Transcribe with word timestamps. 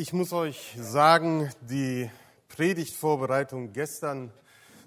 Ich 0.00 0.12
muss 0.12 0.32
euch 0.32 0.76
sagen, 0.78 1.50
die 1.60 2.08
Predigtvorbereitung 2.50 3.72
gestern, 3.72 4.30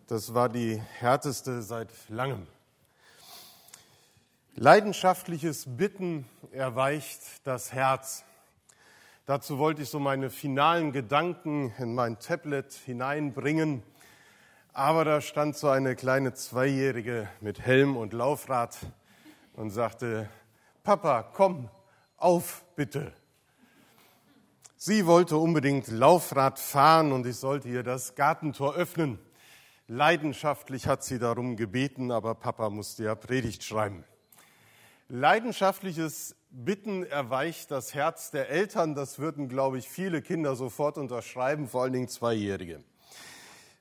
das 0.07 0.33
war 0.33 0.47
die 0.47 0.81
härteste 0.99 1.63
seit 1.63 1.89
langem. 2.07 2.47
Leidenschaftliches 4.55 5.65
Bitten 5.67 6.25
erweicht 6.53 7.19
das 7.43 7.73
Herz. 7.73 8.23
Dazu 9.25 9.57
wollte 9.57 9.81
ich 9.81 9.89
so 9.89 9.99
meine 9.99 10.29
finalen 10.29 10.93
Gedanken 10.93 11.73
in 11.77 11.93
mein 11.93 12.17
Tablet 12.19 12.71
hineinbringen. 12.71 13.83
Aber 14.71 15.03
da 15.03 15.19
stand 15.19 15.57
so 15.57 15.67
eine 15.67 15.97
kleine 15.97 16.35
Zweijährige 16.35 17.27
mit 17.41 17.59
Helm 17.59 17.97
und 17.97 18.13
Laufrad 18.13 18.77
und 19.55 19.71
sagte, 19.71 20.29
Papa, 20.85 21.23
komm, 21.33 21.69
auf 22.15 22.63
bitte. 22.77 23.11
Sie 24.83 25.05
wollte 25.05 25.37
unbedingt 25.37 25.89
Laufrad 25.89 26.57
fahren 26.57 27.11
und 27.11 27.27
ich 27.27 27.35
sollte 27.35 27.69
ihr 27.69 27.83
das 27.83 28.15
Gartentor 28.15 28.73
öffnen. 28.73 29.19
Leidenschaftlich 29.87 30.87
hat 30.87 31.03
sie 31.03 31.19
darum 31.19 31.55
gebeten, 31.55 32.09
aber 32.09 32.33
Papa 32.33 32.71
musste 32.71 33.03
ja 33.03 33.13
Predigt 33.13 33.63
schreiben. 33.63 34.03
Leidenschaftliches 35.07 36.35
Bitten 36.49 37.03
erweicht 37.03 37.69
das 37.69 37.93
Herz 37.93 38.31
der 38.31 38.49
Eltern. 38.49 38.95
Das 38.95 39.19
würden, 39.19 39.49
glaube 39.49 39.77
ich, 39.77 39.87
viele 39.87 40.23
Kinder 40.23 40.55
sofort 40.55 40.97
unterschreiben, 40.97 41.67
vor 41.67 41.83
allen 41.83 41.93
Dingen 41.93 42.07
Zweijährige. 42.07 42.83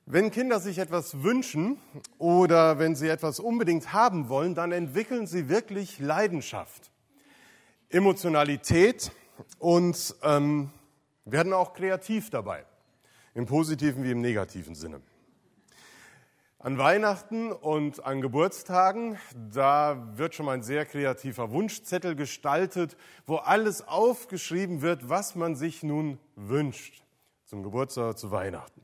Wenn 0.05 0.29
Kinder 0.29 0.59
sich 0.59 0.77
etwas 0.77 1.23
wünschen 1.23 1.79
oder 2.19 2.77
wenn 2.77 2.93
sie 2.93 3.07
etwas 3.07 3.39
unbedingt 3.39 3.91
haben 3.91 4.29
wollen, 4.29 4.53
dann 4.53 4.71
entwickeln 4.71 5.25
sie 5.25 5.49
wirklich 5.49 5.97
Leidenschaft, 5.97 6.91
Emotionalität 7.89 9.11
und 9.57 10.15
ähm, 10.21 10.69
werden 11.31 11.53
auch 11.53 11.73
kreativ 11.73 12.29
dabei, 12.29 12.65
im 13.33 13.45
positiven 13.45 14.03
wie 14.03 14.11
im 14.11 14.21
negativen 14.21 14.75
Sinne. 14.75 15.01
An 16.59 16.77
Weihnachten 16.77 17.51
und 17.51 18.05
an 18.05 18.21
Geburtstagen, 18.21 19.17
da 19.33 20.15
wird 20.15 20.35
schon 20.35 20.45
mal 20.45 20.53
ein 20.53 20.61
sehr 20.61 20.85
kreativer 20.85 21.49
Wunschzettel 21.51 22.15
gestaltet, 22.15 22.97
wo 23.25 23.37
alles 23.37 23.87
aufgeschrieben 23.87 24.83
wird, 24.83 25.09
was 25.09 25.33
man 25.33 25.55
sich 25.55 25.81
nun 25.81 26.19
wünscht, 26.35 27.03
zum 27.45 27.63
Geburtstag, 27.63 28.19
zu 28.19 28.29
Weihnachten. 28.29 28.83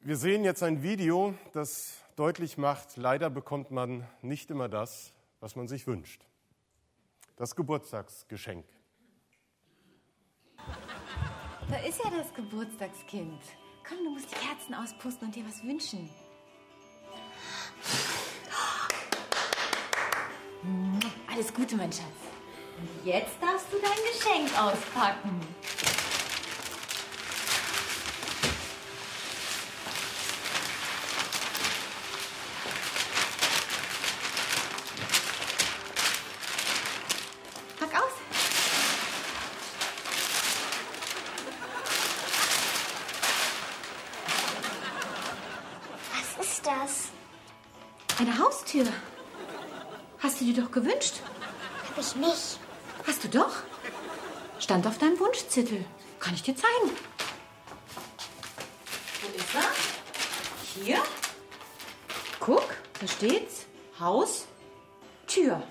Wir 0.00 0.16
sehen 0.16 0.44
jetzt 0.44 0.62
ein 0.62 0.82
Video, 0.82 1.34
das 1.52 1.98
deutlich 2.16 2.56
macht, 2.56 2.96
leider 2.96 3.28
bekommt 3.28 3.70
man 3.70 4.06
nicht 4.22 4.50
immer 4.50 4.70
das, 4.70 5.12
was 5.40 5.56
man 5.56 5.68
sich 5.68 5.86
wünscht. 5.86 6.24
Das 7.36 7.54
Geburtstagsgeschenk. 7.54 8.64
Da 11.70 11.76
ist 11.76 12.00
ja 12.02 12.10
das 12.10 12.32
Geburtstagskind. 12.32 13.42
Komm, 13.86 13.98
du 14.04 14.10
musst 14.10 14.30
die 14.30 14.34
Kerzen 14.36 14.74
auspusten 14.74 15.28
und 15.28 15.36
dir 15.36 15.44
was 15.46 15.62
wünschen. 15.62 16.08
Alles 21.30 21.52
Gute, 21.52 21.76
mein 21.76 21.92
Schatz. 21.92 22.04
Und 22.78 23.06
jetzt 23.06 23.36
darfst 23.40 23.66
du 23.70 23.76
dein 23.78 23.90
Geschenk 24.12 24.50
auspacken. 24.58 25.40
Haustür. 48.68 48.86
Hast 50.18 50.40
du 50.40 50.44
dir 50.44 50.62
doch 50.62 50.70
gewünscht? 50.70 51.14
Hab 51.88 51.98
ich 51.98 52.14
nicht. 52.16 52.58
Hast 53.06 53.24
du 53.24 53.28
doch? 53.28 53.62
Stand 54.58 54.86
auf 54.86 54.98
deinem 54.98 55.18
Wunschzettel. 55.18 55.86
Kann 56.20 56.34
ich 56.34 56.42
dir 56.42 56.54
zeigen. 56.54 56.90
Wo 59.22 59.38
ist 59.38 59.54
er? 59.54 60.84
Hier. 60.84 61.02
Guck, 62.40 62.74
da 63.00 63.08
steht's. 63.08 63.64
Haus, 63.98 64.44
Tür. 65.26 65.62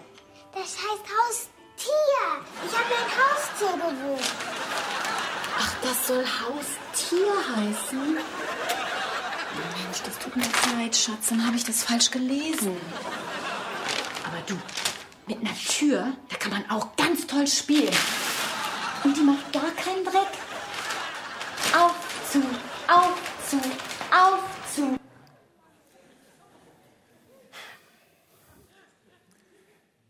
Das 0.53 0.63
heißt 0.63 1.05
Haustier. 1.19 2.23
Ich 2.65 2.75
habe 2.75 2.95
ein 2.95 3.11
Haustier 3.19 3.77
gewünscht. 3.77 4.31
Ach, 5.59 5.75
das 5.83 6.07
soll 6.07 6.25
Haustier 6.25 7.31
heißen. 7.55 8.17
Mensch, 9.55 10.01
das 10.03 10.17
tut 10.19 10.35
mir 10.35 10.43
leid, 10.77 10.95
Schatz. 10.95 11.29
Dann 11.29 11.45
habe 11.45 11.55
ich 11.55 11.63
das 11.63 11.83
falsch 11.83 12.11
gelesen. 12.11 12.75
Aber 14.25 14.41
du, 14.45 14.55
mit 15.27 15.39
einer 15.39 15.55
Tür, 15.55 16.13
da 16.29 16.35
kann 16.37 16.51
man 16.51 16.69
auch 16.69 16.95
ganz 16.95 17.27
toll 17.27 17.47
spielen. 17.47 17.95
Und 19.03 19.15
die 19.15 19.21
macht 19.21 19.51
gar 19.53 19.71
keinen 19.71 20.03
Dreck. 20.03 20.27
Auf, 21.77 21.95
zu, 22.31 22.39
auf, 22.87 23.49
zu, 23.49 23.57
auf, 24.11 24.39
zu. 24.73 24.97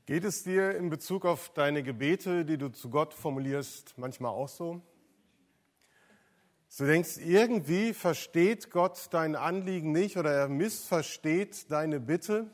Geht 0.05 0.23
es 0.23 0.43
dir 0.43 0.75
in 0.77 0.89
Bezug 0.89 1.25
auf 1.25 1.49
deine 1.53 1.83
Gebete, 1.83 2.45
die 2.45 2.57
du 2.57 2.69
zu 2.69 2.89
Gott 2.89 3.13
formulierst, 3.13 3.93
manchmal 3.97 4.31
auch 4.31 4.47
so? 4.47 4.81
Du 6.75 6.85
denkst, 6.85 7.17
irgendwie 7.17 7.93
versteht 7.93 8.69
Gott 8.69 9.07
dein 9.11 9.35
Anliegen 9.35 9.91
nicht 9.91 10.17
oder 10.17 10.31
er 10.31 10.47
missversteht 10.47 11.71
deine 11.71 11.99
Bitte, 11.99 12.51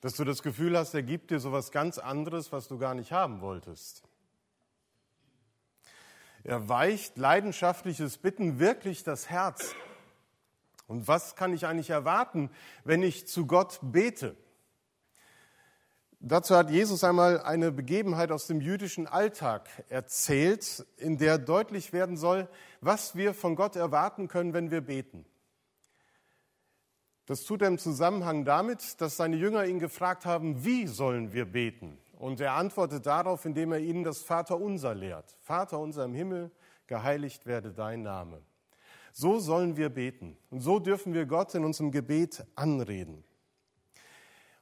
dass 0.00 0.14
du 0.14 0.24
das 0.24 0.42
Gefühl 0.42 0.76
hast, 0.76 0.94
er 0.94 1.02
gibt 1.02 1.30
dir 1.30 1.40
sowas 1.40 1.70
ganz 1.70 1.98
anderes, 1.98 2.50
was 2.52 2.68
du 2.68 2.78
gar 2.78 2.94
nicht 2.94 3.12
haben 3.12 3.40
wolltest. 3.40 4.02
Er 6.44 6.68
weicht 6.68 7.18
leidenschaftliches 7.18 8.18
Bitten 8.18 8.58
wirklich 8.58 9.04
das 9.04 9.28
Herz. 9.28 9.74
Und 10.86 11.06
was 11.06 11.36
kann 11.36 11.52
ich 11.52 11.66
eigentlich 11.66 11.90
erwarten, 11.90 12.50
wenn 12.84 13.02
ich 13.02 13.26
zu 13.26 13.46
Gott 13.46 13.78
bete? 13.82 14.36
Dazu 16.20 16.56
hat 16.56 16.70
Jesus 16.70 17.04
einmal 17.04 17.40
eine 17.42 17.70
Begebenheit 17.70 18.32
aus 18.32 18.48
dem 18.48 18.60
jüdischen 18.60 19.06
Alltag 19.06 19.68
erzählt, 19.88 20.84
in 20.96 21.16
der 21.16 21.38
deutlich 21.38 21.92
werden 21.92 22.16
soll, 22.16 22.48
was 22.80 23.14
wir 23.14 23.34
von 23.34 23.54
Gott 23.54 23.76
erwarten 23.76 24.26
können, 24.26 24.52
wenn 24.52 24.72
wir 24.72 24.80
beten. 24.80 25.24
Das 27.26 27.44
tut 27.44 27.62
er 27.62 27.68
im 27.68 27.78
Zusammenhang 27.78 28.44
damit, 28.44 29.00
dass 29.00 29.16
seine 29.16 29.36
Jünger 29.36 29.66
ihn 29.66 29.78
gefragt 29.78 30.26
haben, 30.26 30.64
wie 30.64 30.86
sollen 30.86 31.32
wir 31.32 31.44
beten? 31.44 31.98
Und 32.18 32.40
er 32.40 32.54
antwortet 32.54 33.06
darauf, 33.06 33.44
indem 33.44 33.70
er 33.70 33.78
ihnen 33.78 34.02
das 34.02 34.22
Vaterunser 34.22 34.94
lehrt. 34.94 35.36
Vater 35.40 35.78
unser 35.78 36.04
im 36.04 36.14
Himmel, 36.14 36.50
geheiligt 36.88 37.46
werde 37.46 37.70
dein 37.70 38.02
Name. 38.02 38.42
So 39.12 39.38
sollen 39.38 39.76
wir 39.76 39.88
beten. 39.88 40.36
Und 40.50 40.62
so 40.62 40.80
dürfen 40.80 41.14
wir 41.14 41.26
Gott 41.26 41.54
in 41.54 41.64
unserem 41.64 41.92
Gebet 41.92 42.44
anreden. 42.56 43.22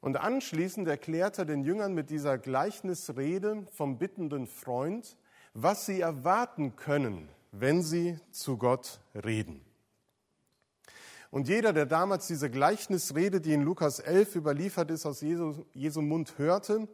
Und 0.07 0.19
anschließend 0.19 0.87
erklärt 0.87 1.37
er 1.37 1.47
den 1.47 1.65
Jüngern 1.65 1.93
mit 1.93 2.11
dieser 2.11 2.39
Gleichnisrede 2.39 3.67
vom 3.73 3.99
bittenden 3.99 4.47
Freund, 4.47 5.17
was 5.53 5.85
sie 5.85 6.01
erwarten 6.01 6.77
können, 6.77 7.29
wenn 7.51 7.83
sie 7.83 8.21
zu 8.31 8.57
Gott 8.57 9.01
reden. 9.17 9.65
Und 11.33 11.49
jeder, 11.49 11.73
der 11.73 11.87
damals 11.87 12.29
diese 12.29 12.49
Gleichnisrede, 12.49 13.41
die 13.41 13.53
in 13.53 13.63
Lukas 13.63 13.99
11 13.99 14.37
überliefert 14.37 14.93
ist, 14.93 15.07
aus 15.07 15.23
Jesu, 15.23 15.65
Jesu 15.75 16.03
Mund 16.03 16.39
hörte, 16.39 16.87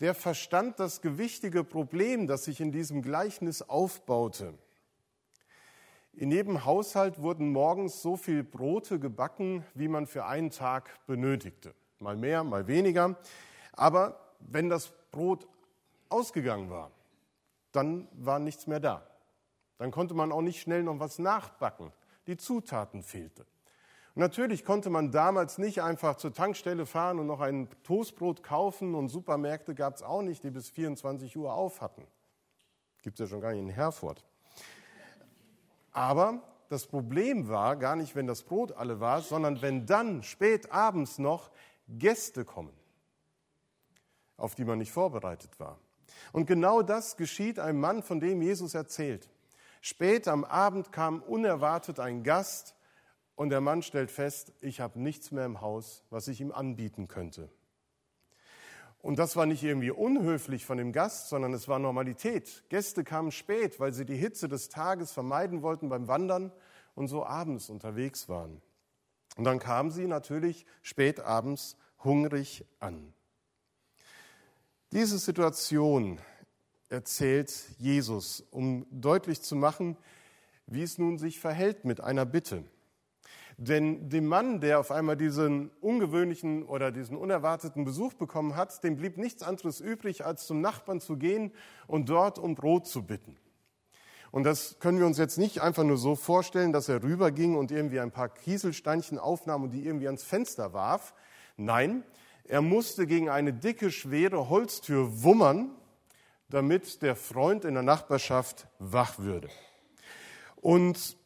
der 0.00 0.14
verstand 0.14 0.78
das 0.78 1.00
gewichtige 1.00 1.64
Problem, 1.64 2.26
das 2.26 2.44
sich 2.44 2.60
in 2.60 2.70
diesem 2.70 3.00
Gleichnis 3.00 3.62
aufbaute. 3.62 4.52
In 6.12 6.30
jedem 6.30 6.66
Haushalt 6.66 7.18
wurden 7.22 7.50
morgens 7.50 8.02
so 8.02 8.18
viel 8.18 8.44
Brote 8.44 8.98
gebacken, 8.98 9.64
wie 9.72 9.88
man 9.88 10.06
für 10.06 10.26
einen 10.26 10.50
Tag 10.50 10.90
benötigte 11.06 11.72
mal 12.02 12.16
mehr, 12.16 12.44
mal 12.44 12.66
weniger. 12.66 13.16
Aber 13.72 14.18
wenn 14.40 14.68
das 14.68 14.92
Brot 15.10 15.48
ausgegangen 16.08 16.70
war, 16.70 16.90
dann 17.72 18.08
war 18.12 18.38
nichts 18.38 18.66
mehr 18.66 18.80
da. 18.80 19.06
Dann 19.78 19.90
konnte 19.90 20.14
man 20.14 20.30
auch 20.30 20.42
nicht 20.42 20.60
schnell 20.60 20.82
noch 20.82 21.00
was 21.00 21.18
nachbacken. 21.18 21.92
Die 22.26 22.36
Zutaten 22.36 23.02
fehlten. 23.02 23.44
Natürlich 24.14 24.64
konnte 24.64 24.90
man 24.90 25.10
damals 25.10 25.56
nicht 25.56 25.82
einfach 25.82 26.16
zur 26.16 26.34
Tankstelle 26.34 26.84
fahren 26.84 27.18
und 27.18 27.26
noch 27.26 27.40
ein 27.40 27.68
Toastbrot 27.82 28.42
kaufen 28.42 28.94
und 28.94 29.08
Supermärkte 29.08 29.74
gab 29.74 29.94
es 29.94 30.02
auch 30.02 30.20
nicht, 30.20 30.44
die 30.44 30.50
bis 30.50 30.68
24 30.68 31.34
Uhr 31.38 31.54
auf 31.54 31.80
hatten. 31.80 32.06
Gibt 33.02 33.18
es 33.18 33.26
ja 33.26 33.30
schon 33.30 33.40
gar 33.40 33.52
nicht 33.52 33.60
in 33.60 33.70
Herford. 33.70 34.22
Aber 35.92 36.42
das 36.68 36.86
Problem 36.86 37.48
war 37.48 37.76
gar 37.76 37.96
nicht, 37.96 38.14
wenn 38.14 38.26
das 38.26 38.42
Brot 38.42 38.72
alle 38.72 39.00
war, 39.00 39.22
sondern 39.22 39.62
wenn 39.62 39.86
dann 39.86 40.22
spät 40.22 40.72
abends 40.72 41.18
noch 41.18 41.50
Gäste 41.98 42.44
kommen, 42.44 42.72
auf 44.36 44.54
die 44.54 44.64
man 44.64 44.78
nicht 44.78 44.92
vorbereitet 44.92 45.58
war. 45.60 45.78
Und 46.32 46.46
genau 46.46 46.82
das 46.82 47.16
geschieht 47.16 47.58
einem 47.58 47.80
Mann, 47.80 48.02
von 48.02 48.20
dem 48.20 48.42
Jesus 48.42 48.74
erzählt. 48.74 49.30
Spät 49.80 50.28
am 50.28 50.44
Abend 50.44 50.92
kam 50.92 51.22
unerwartet 51.22 51.98
ein 51.98 52.22
Gast 52.22 52.74
und 53.34 53.50
der 53.50 53.60
Mann 53.60 53.82
stellt 53.82 54.10
fest, 54.10 54.52
ich 54.60 54.80
habe 54.80 55.00
nichts 55.00 55.30
mehr 55.32 55.44
im 55.44 55.60
Haus, 55.60 56.04
was 56.10 56.28
ich 56.28 56.40
ihm 56.40 56.52
anbieten 56.52 57.08
könnte. 57.08 57.50
Und 59.00 59.18
das 59.18 59.34
war 59.34 59.46
nicht 59.46 59.64
irgendwie 59.64 59.90
unhöflich 59.90 60.64
von 60.64 60.78
dem 60.78 60.92
Gast, 60.92 61.28
sondern 61.28 61.52
es 61.52 61.66
war 61.66 61.80
Normalität. 61.80 62.62
Gäste 62.68 63.02
kamen 63.02 63.32
spät, 63.32 63.80
weil 63.80 63.92
sie 63.92 64.04
die 64.04 64.16
Hitze 64.16 64.48
des 64.48 64.68
Tages 64.68 65.10
vermeiden 65.10 65.62
wollten 65.62 65.88
beim 65.88 66.06
Wandern 66.06 66.52
und 66.94 67.08
so 67.08 67.26
abends 67.26 67.68
unterwegs 67.68 68.28
waren. 68.28 68.62
Und 69.36 69.44
dann 69.44 69.58
kamen 69.58 69.90
sie 69.90 70.06
natürlich 70.06 70.66
spät 70.82 71.20
abends 71.20 71.76
hungrig 72.04 72.64
an. 72.80 73.12
Diese 74.92 75.18
Situation 75.18 76.20
erzählt 76.90 77.50
Jesus, 77.78 78.44
um 78.50 78.86
deutlich 78.90 79.40
zu 79.40 79.56
machen, 79.56 79.96
wie 80.66 80.82
es 80.82 80.98
nun 80.98 81.18
sich 81.18 81.40
verhält 81.40 81.84
mit 81.84 82.00
einer 82.00 82.26
Bitte. 82.26 82.64
Denn 83.56 84.08
dem 84.08 84.26
Mann, 84.26 84.60
der 84.60 84.80
auf 84.80 84.90
einmal 84.90 85.16
diesen 85.16 85.70
ungewöhnlichen 85.80 86.64
oder 86.64 86.90
diesen 86.90 87.16
unerwarteten 87.16 87.84
Besuch 87.84 88.14
bekommen 88.14 88.56
hat, 88.56 88.82
dem 88.82 88.96
blieb 88.96 89.18
nichts 89.18 89.42
anderes 89.42 89.80
übrig, 89.80 90.24
als 90.24 90.46
zum 90.46 90.60
Nachbarn 90.60 91.00
zu 91.00 91.16
gehen 91.16 91.52
und 91.86 92.08
dort 92.08 92.38
um 92.38 92.54
Brot 92.54 92.86
zu 92.86 93.02
bitten. 93.02 93.36
Und 94.32 94.44
das 94.44 94.78
können 94.80 94.98
wir 94.98 95.06
uns 95.06 95.18
jetzt 95.18 95.36
nicht 95.36 95.60
einfach 95.60 95.84
nur 95.84 95.98
so 95.98 96.16
vorstellen, 96.16 96.72
dass 96.72 96.88
er 96.88 97.02
rüberging 97.02 97.54
und 97.54 97.70
irgendwie 97.70 98.00
ein 98.00 98.10
paar 98.10 98.30
Kieselsteinchen 98.30 99.18
aufnahm 99.18 99.62
und 99.62 99.70
die 99.70 99.84
irgendwie 99.84 100.06
ans 100.06 100.24
Fenster 100.24 100.72
warf. 100.72 101.12
Nein, 101.58 102.02
er 102.44 102.62
musste 102.62 103.06
gegen 103.06 103.28
eine 103.28 103.52
dicke, 103.52 103.90
schwere 103.90 104.48
Holztür 104.48 105.22
wummern, 105.22 105.70
damit 106.48 107.02
der 107.02 107.14
Freund 107.14 107.66
in 107.66 107.74
der 107.74 107.82
Nachbarschaft 107.82 108.68
wach 108.78 109.18
würde. 109.18 109.50
Und 110.56 111.18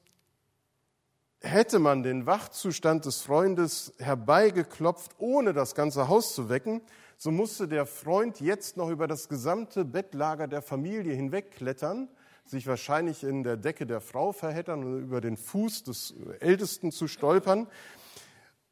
hätte 1.41 1.79
man 1.79 2.03
den 2.03 2.27
Wachzustand 2.27 3.05
des 3.05 3.21
Freundes 3.21 3.95
herbeigeklopft, 3.99 5.13
ohne 5.19 5.53
das 5.53 5.77
ganze 5.77 6.09
Haus 6.09 6.35
zu 6.35 6.49
wecken, 6.49 6.83
so 7.17 7.31
musste 7.31 7.69
der 7.69 7.87
Freund 7.87 8.41
jetzt 8.41 8.77
noch 8.77 8.91
über 8.91 9.07
das 9.07 9.29
gesamte 9.29 9.85
Bettlager 9.85 10.49
der 10.49 10.61
Familie 10.61 11.15
hinwegklettern, 11.15 12.09
sich 12.49 12.67
wahrscheinlich 12.67 13.25
in 13.25 13.43
der 13.43 13.57
Decke 13.57 13.87
der 13.87 14.01
Frau 14.01 14.33
verheddern 14.33 14.85
und 14.85 15.03
über 15.03 15.21
den 15.21 15.37
Fuß 15.37 15.85
des 15.85 16.15
Ältesten 16.41 16.93
zu 16.93 17.09
stolpern. 17.09 17.67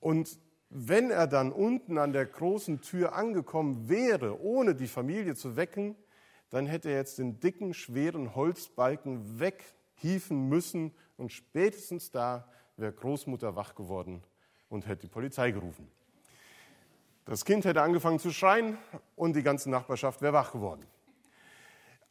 Und 0.00 0.38
wenn 0.70 1.10
er 1.10 1.26
dann 1.26 1.52
unten 1.52 1.98
an 1.98 2.12
der 2.12 2.26
großen 2.26 2.80
Tür 2.80 3.14
angekommen 3.14 3.88
wäre, 3.88 4.40
ohne 4.40 4.74
die 4.74 4.88
Familie 4.88 5.34
zu 5.34 5.56
wecken, 5.56 5.96
dann 6.50 6.66
hätte 6.66 6.90
er 6.90 6.96
jetzt 6.96 7.18
den 7.18 7.40
dicken, 7.40 7.74
schweren 7.74 8.34
Holzbalken 8.34 9.40
weghieven 9.40 10.48
müssen 10.48 10.92
und 11.16 11.32
spätestens 11.32 12.10
da 12.10 12.48
wäre 12.76 12.92
Großmutter 12.92 13.56
wach 13.56 13.74
geworden 13.74 14.22
und 14.68 14.86
hätte 14.86 15.02
die 15.02 15.08
Polizei 15.08 15.50
gerufen. 15.50 15.88
Das 17.24 17.44
Kind 17.44 17.64
hätte 17.64 17.80
angefangen 17.80 18.18
zu 18.18 18.32
schreien 18.32 18.76
und 19.16 19.34
die 19.34 19.42
ganze 19.42 19.70
Nachbarschaft 19.70 20.20
wäre 20.20 20.34
wach 20.34 20.52
geworden. 20.52 20.84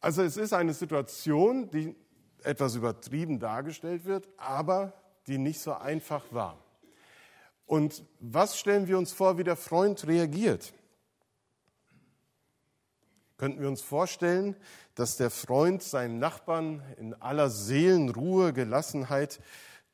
Also 0.04 0.22
es 0.22 0.36
ist 0.36 0.52
eine 0.52 0.74
Situation, 0.74 1.72
die 1.72 1.96
etwas 2.44 2.76
übertrieben 2.76 3.40
dargestellt 3.40 4.04
wird, 4.04 4.28
aber 4.36 4.92
die 5.28 5.38
nicht 5.38 5.62
so 5.62 5.72
einfach 5.72 6.26
war. 6.32 6.62
Und 7.66 8.04
was 8.20 8.60
stellen 8.60 8.90
wir 8.90 8.98
uns 8.98 9.14
vor, 9.14 9.38
wie 9.38 9.46
der 9.46 9.56
Freund 9.56 10.06
reagiert? 10.06 10.74
Könnten 13.38 13.62
wir 13.62 13.70
uns 13.70 13.82
vorstellen, 13.82 14.58
dass 14.94 15.16
der 15.16 15.30
Freund 15.30 15.82
seinen 15.82 16.20
Nachbarn 16.20 16.84
in 16.98 17.14
aller 17.14 17.50
Seelenruhe, 17.50 18.52
Gelassenheit 18.52 19.40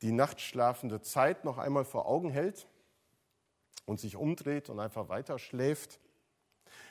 die 0.02 0.10
nachtschlafende 0.10 1.00
Zeit 1.02 1.44
noch 1.44 1.56
einmal 1.56 1.84
vor 1.84 2.06
Augen 2.06 2.30
hält 2.30 2.66
und 3.84 4.00
sich 4.00 4.16
umdreht 4.16 4.70
und 4.70 4.80
einfach 4.80 5.08
weiter 5.08 5.38
schläft? 5.38 6.00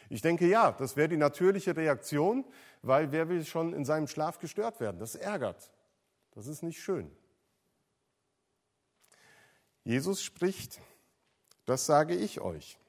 Ich 0.10 0.22
denke 0.22 0.48
ja, 0.48 0.72
das 0.72 0.98
wäre 0.98 1.08
die 1.08 1.18
natürliche 1.18 1.76
Reaktion, 1.76 2.44
weil 2.82 3.12
wer 3.12 3.30
will 3.30 3.46
schon 3.46 3.74
in 3.74 3.86
seinem 3.86 4.08
Schlaf 4.08 4.40
gestört 4.40 4.80
werden? 4.80 5.00
Das 5.00 5.16
ärgert. 5.16 5.72
Das 6.32 6.48
ist 6.48 6.64
nicht 6.64 6.82
schön. 6.82 7.12
Jesus 9.84 10.24
spricht, 10.24 10.80
das 11.66 11.86
sage 11.86 12.16
ich 12.16 12.42
euch. 12.42 12.80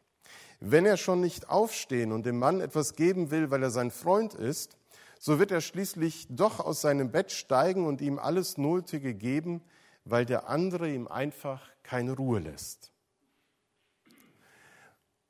Wenn 0.60 0.86
er 0.86 0.96
schon 0.96 1.20
nicht 1.20 1.48
aufstehen 1.48 2.12
und 2.12 2.26
dem 2.26 2.38
Mann 2.38 2.60
etwas 2.60 2.94
geben 2.94 3.30
will, 3.30 3.50
weil 3.50 3.62
er 3.62 3.70
sein 3.70 3.90
Freund 3.90 4.34
ist, 4.34 4.76
so 5.18 5.38
wird 5.38 5.50
er 5.50 5.60
schließlich 5.60 6.26
doch 6.30 6.60
aus 6.60 6.80
seinem 6.80 7.10
Bett 7.10 7.30
steigen 7.30 7.86
und 7.86 8.00
ihm 8.00 8.18
alles 8.18 8.56
Nötige 8.56 9.14
geben, 9.14 9.62
weil 10.04 10.24
der 10.24 10.48
andere 10.48 10.90
ihm 10.90 11.08
einfach 11.08 11.68
keine 11.82 12.12
Ruhe 12.12 12.40
lässt. 12.40 12.92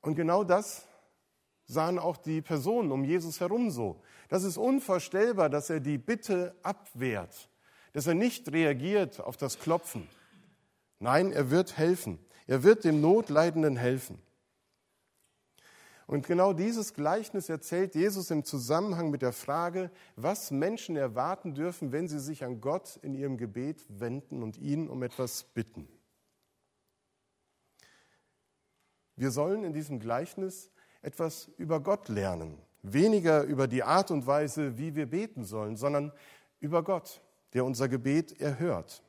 Und 0.01 0.15
genau 0.15 0.45
das 0.45 0.87
sahen 1.71 1.99
auch 1.99 2.17
die 2.17 2.43
Personen 2.43 2.91
um 2.91 3.05
Jesus 3.05 3.41
herum 3.41 3.71
so. 3.71 4.03
Das 4.29 4.43
ist 4.45 4.57
unvorstellbar, 4.57 5.49
dass 5.49 5.71
er 5.71 5.81
die 5.81 5.99
Bitte 5.99 6.55
abwehrt, 6.63 7.49
dass 7.93 8.07
er 8.07 8.15
nicht 8.15 8.53
reagiert 8.53 9.21
auf 9.21 9.37
das 9.37 9.59
Klopfen. 9.59 10.09
Nein, 10.99 11.33
er 11.33 11.51
wird 11.51 11.77
helfen. 11.79 12.19
Er 12.47 12.63
wird 12.63 12.85
dem 12.85 13.01
Notleidenden 13.01 13.77
helfen. 13.77 14.21
Und 16.09 16.27
genau 16.27 16.53
dieses 16.53 16.95
Gleichnis 16.95 17.49
erzählt 17.49 17.95
Jesus 17.95 18.33
im 18.33 18.45
Zusammenhang 18.45 19.11
mit 19.11 19.23
der 19.23 19.33
Frage, 19.33 19.93
was 20.17 20.51
Menschen 20.51 20.97
erwarten 20.97 21.55
dürfen, 21.55 21.93
wenn 21.93 22.09
sie 22.09 22.19
sich 22.19 22.43
an 22.43 22.61
Gott 22.61 22.99
in 23.03 23.15
ihrem 23.15 23.37
Gebet 23.37 23.87
wenden 23.89 24.43
und 24.43 24.59
ihn 24.59 24.89
um 24.89 25.05
etwas 25.05 25.45
bitten. 25.45 25.89
Wir 29.15 29.31
sollen 29.31 29.63
in 29.63 29.73
diesem 29.73 30.01
Gleichnis 30.01 30.73
etwas 31.03 31.51
über 31.57 31.81
Gott 31.81 32.09
lernen. 32.09 32.59
Weniger 32.83 33.43
über 33.43 33.67
die 33.67 33.83
Art 33.83 34.11
und 34.11 34.27
Weise, 34.27 34.79
wie 34.79 34.95
wir 34.95 35.07
beten 35.07 35.45
sollen, 35.45 35.77
sondern 35.77 36.13
über 36.61 36.83
Gott, 36.83 37.21
der 37.53 37.65
unser 37.65 37.89
Gebet 37.89 38.41
erhört. 38.41 39.03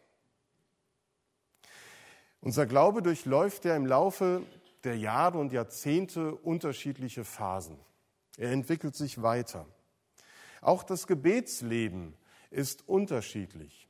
Unser 2.41 2.65
Glaube 2.65 3.01
durchläuft 3.01 3.65
ja 3.65 3.75
im 3.75 3.85
Laufe 3.85 4.41
der 4.83 4.97
Jahre 4.97 5.37
und 5.37 5.53
Jahrzehnte 5.53 6.35
unterschiedliche 6.35 7.23
Phasen. 7.23 7.77
Er 8.37 8.51
entwickelt 8.51 8.95
sich 8.95 9.21
weiter. 9.21 9.67
Auch 10.61 10.83
das 10.83 11.07
Gebetsleben 11.07 12.15
ist 12.49 12.87
unterschiedlich. 12.87 13.87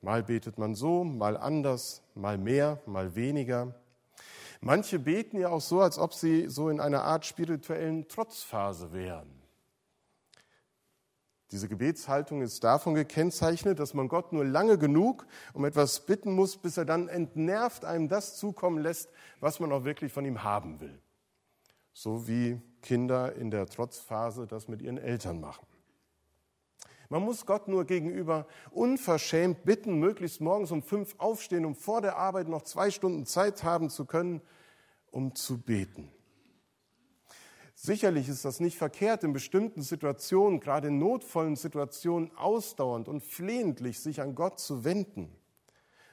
Mal 0.00 0.22
betet 0.22 0.58
man 0.58 0.74
so, 0.74 1.02
mal 1.02 1.36
anders, 1.36 2.02
mal 2.14 2.38
mehr, 2.38 2.80
mal 2.86 3.16
weniger. 3.16 3.74
Manche 4.60 4.98
beten 4.98 5.38
ja 5.38 5.50
auch 5.50 5.60
so, 5.60 5.80
als 5.80 5.98
ob 5.98 6.14
sie 6.14 6.48
so 6.48 6.68
in 6.68 6.80
einer 6.80 7.04
Art 7.04 7.24
spirituellen 7.24 8.08
Trotzphase 8.08 8.92
wären. 8.92 9.38
Diese 11.50 11.68
Gebetshaltung 11.68 12.42
ist 12.42 12.62
davon 12.62 12.94
gekennzeichnet, 12.94 13.78
dass 13.78 13.94
man 13.94 14.08
Gott 14.08 14.32
nur 14.32 14.44
lange 14.44 14.76
genug 14.76 15.26
um 15.54 15.64
etwas 15.64 16.04
bitten 16.04 16.34
muss, 16.34 16.58
bis 16.58 16.76
er 16.76 16.84
dann 16.84 17.08
entnervt 17.08 17.84
einem 17.84 18.08
das 18.08 18.36
zukommen 18.36 18.78
lässt, 18.82 19.10
was 19.40 19.58
man 19.58 19.72
auch 19.72 19.84
wirklich 19.84 20.12
von 20.12 20.26
ihm 20.26 20.42
haben 20.42 20.80
will. 20.80 21.00
So 21.94 22.28
wie 22.28 22.60
Kinder 22.82 23.34
in 23.34 23.50
der 23.50 23.66
Trotzphase 23.66 24.46
das 24.46 24.68
mit 24.68 24.82
ihren 24.82 24.98
Eltern 24.98 25.40
machen. 25.40 25.66
Man 27.10 27.22
muss 27.22 27.46
Gott 27.46 27.68
nur 27.68 27.84
gegenüber 27.86 28.46
unverschämt 28.70 29.64
bitten, 29.64 29.98
möglichst 29.98 30.40
morgens 30.40 30.70
um 30.70 30.82
fünf 30.82 31.14
aufstehen, 31.18 31.64
um 31.64 31.74
vor 31.74 32.02
der 32.02 32.16
Arbeit 32.16 32.48
noch 32.48 32.62
zwei 32.62 32.90
Stunden 32.90 33.24
Zeit 33.24 33.64
haben 33.64 33.88
zu 33.88 34.04
können, 34.04 34.42
um 35.10 35.34
zu 35.34 35.58
beten. 35.58 36.12
Sicherlich 37.74 38.28
ist 38.28 38.44
das 38.44 38.60
nicht 38.60 38.76
verkehrt, 38.76 39.24
in 39.24 39.32
bestimmten 39.32 39.82
Situationen, 39.82 40.60
gerade 40.60 40.88
in 40.88 40.98
notvollen 40.98 41.56
Situationen, 41.56 42.36
ausdauernd 42.36 43.08
und 43.08 43.22
flehentlich 43.22 44.00
sich 44.00 44.20
an 44.20 44.34
Gott 44.34 44.58
zu 44.58 44.84
wenden. 44.84 45.34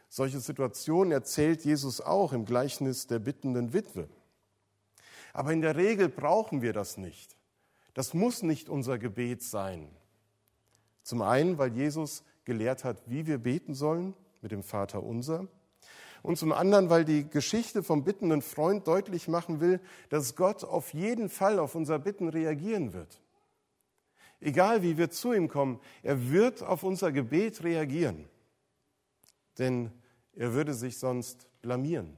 Solche 0.08 0.40
Situationen 0.40 1.12
erzählt 1.12 1.66
Jesus 1.66 2.00
auch 2.00 2.32
im 2.32 2.46
Gleichnis 2.46 3.08
der 3.08 3.20
bittenden 3.20 3.74
Witwe. 3.74 4.08
Aber 5.34 5.52
in 5.52 5.62
der 5.62 5.76
Regel 5.76 6.08
brauchen 6.08 6.62
wir 6.62 6.72
das 6.72 6.98
nicht. 6.98 7.36
Das 7.96 8.14
muss 8.14 8.44
nicht 8.44 8.70
unser 8.70 8.98
Gebet 8.98 9.42
sein. 9.42 9.90
Zum 11.06 11.22
einen, 11.22 11.60
weil 11.60 11.72
Jesus 11.72 12.24
gelehrt 12.46 12.84
hat, 12.84 12.98
wie 13.06 13.28
wir 13.28 13.38
beten 13.38 13.76
sollen 13.76 14.16
mit 14.42 14.52
dem 14.52 14.64
Vater 14.64 15.04
unser 15.04 15.48
und 16.24 16.40
zum 16.40 16.52
anderen, 16.52 16.90
weil 16.90 17.06
die 17.06 17.30
Geschichte 17.30 17.84
vom 17.84 18.04
bittenden 18.04 18.42
Freund 18.42 18.88
deutlich 18.88 19.28
machen 19.28 19.60
will, 19.60 19.80
dass 20.10 20.36
Gott 20.36 20.64
auf 20.64 20.96
jeden 20.96 21.30
Fall 21.30 21.60
auf 21.60 21.76
unser 21.76 22.00
Bitten 22.00 22.28
reagieren 22.28 22.94
wird. 22.94 23.22
Egal 24.42 24.82
wie 24.82 24.98
wir 24.98 25.12
zu 25.12 25.32
ihm 25.32 25.48
kommen, 25.48 25.80
er 26.02 26.32
wird 26.32 26.64
auf 26.64 26.82
unser 26.82 27.12
Gebet 27.12 27.64
reagieren, 27.64 28.28
denn 29.60 29.92
er 30.34 30.54
würde 30.54 30.74
sich 30.74 30.98
sonst 30.98 31.48
blamieren. 31.62 32.18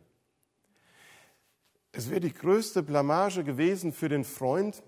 Es 1.92 2.10
wäre 2.10 2.22
die 2.22 2.34
größte 2.34 2.84
Blamage 2.84 3.44
gewesen 3.44 3.92
für 3.92 4.08
den 4.08 4.24
Freund, 4.24 4.82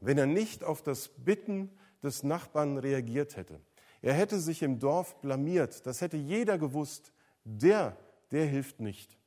wenn 0.00 0.18
er 0.18 0.26
nicht 0.26 0.62
auf 0.62 0.82
das 0.82 1.08
Bitten 1.08 1.70
des 2.02 2.22
Nachbarn 2.22 2.78
reagiert 2.78 3.36
hätte. 3.36 3.60
Er 4.02 4.14
hätte 4.14 4.38
sich 4.38 4.62
im 4.62 4.78
Dorf 4.78 5.20
blamiert. 5.20 5.86
Das 5.86 6.00
hätte 6.00 6.16
jeder 6.16 6.58
gewusst. 6.58 7.12
Der, 7.44 7.96
der 8.30 8.46
hilft 8.46 8.80
nicht. 8.80 9.18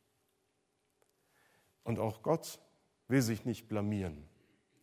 Und 1.83 1.99
auch 1.99 2.21
Gott 2.21 2.59
will 3.07 3.21
sich 3.21 3.45
nicht 3.45 3.67
blamieren. 3.67 4.27